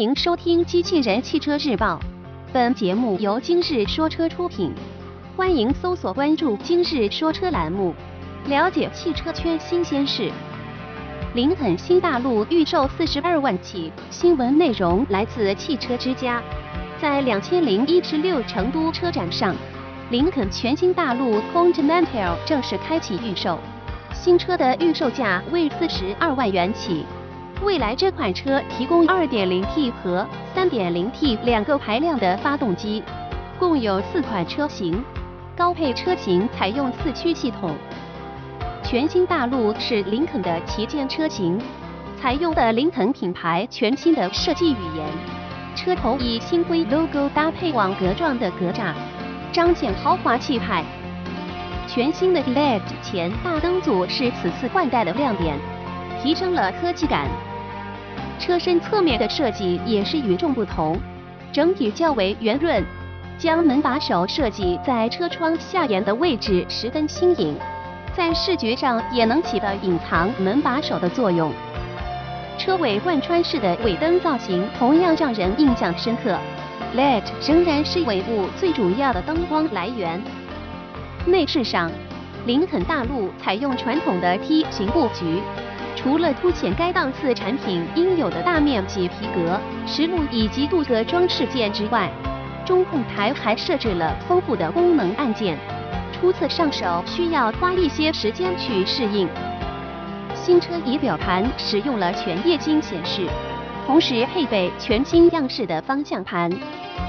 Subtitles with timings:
[0.00, 2.00] 迎收听《机器人汽车日报》，
[2.54, 4.72] 本节目由今日说车出品。
[5.36, 7.94] 欢迎搜索关注“今日说车”栏目，
[8.46, 10.32] 了解汽车圈新鲜事。
[11.34, 16.42] 林肯新大陆预售四十二万起，新闻内容来自汽车之家。
[16.98, 19.54] 在两千零一十六成都车展上，
[20.08, 23.58] 林肯全新大陆 Continental 正式开启预售，
[24.14, 27.04] 新车的预售价为四十二万元起。
[27.62, 30.26] 未来这款车提供 2.0T 和
[30.56, 33.02] 3.0T 两个排量的发动机，
[33.58, 35.04] 共有四款车型，
[35.54, 37.76] 高配车型采用四驱系统。
[38.82, 41.60] 全新大陆是林肯的旗舰车型，
[42.18, 45.06] 采用的林肯品牌全新的设计语言，
[45.76, 48.94] 车头以星辉 logo 搭配网格状的格栅，
[49.52, 50.82] 彰显豪华气派。
[51.86, 55.54] 全新的 LED 前大灯组是此次换代的亮点，
[56.22, 57.28] 提升了科技感。
[58.40, 60.98] 车身侧面的设计也是与众不同，
[61.52, 62.82] 整体较为圆润，
[63.36, 67.54] 将门把手设计在车窗下沿的位置十分新颖，
[68.16, 71.52] 在视觉上也能起到隐藏门把手的作用。
[72.56, 76.38] 车尾贯穿式的尾灯造型同样让人印象深刻
[76.94, 80.18] ，LED 仍然是尾部最主要的灯光来源。
[81.26, 81.90] 内饰上，
[82.46, 85.42] 林肯大陆采用传统的梯形布局。
[86.02, 92.10] 除了凸显该档次产品应有的大面积皮革、实木以及镀铬装饰件之外，
[92.64, 95.58] 中控台还设置了丰富的功能按键，
[96.10, 99.28] 初次上手需要花一些时间去适应。
[100.34, 103.26] 新车仪表盘使用了全液晶显示，
[103.86, 106.50] 同时配备全新样式的方向盘，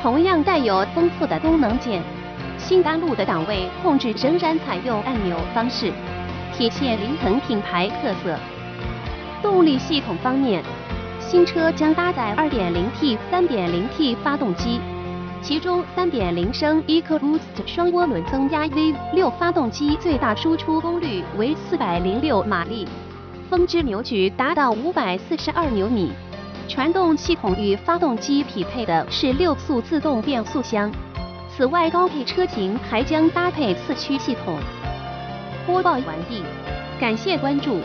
[0.00, 2.02] 同样带有丰富的功能键。
[2.56, 5.92] 新大陆的档位控制仍然采用按钮方式，
[6.56, 8.34] 体现林肯品牌特色。
[9.42, 10.62] 动力系统方面，
[11.20, 14.80] 新车将搭载 2.0T、3.0T 发动机，
[15.42, 22.86] 其中3.0升 EcoBoost 双涡轮增压 V6 发动机最大输出功率为406马力，
[23.48, 26.10] 峰值扭矩达到542牛米。
[26.66, 30.90] 传动系统与发动机匹配的是六速自动变速箱。
[31.56, 34.58] 此外，高配车型还将搭配四驱系统。
[35.66, 36.42] 播报完毕，
[37.00, 37.76] 感谢关注。